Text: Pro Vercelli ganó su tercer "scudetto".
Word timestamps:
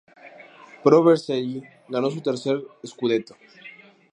Pro 0.83 1.03
Vercelli 1.03 1.61
ganó 1.87 2.09
su 2.09 2.21
tercer 2.21 2.59
"scudetto". 2.83 3.35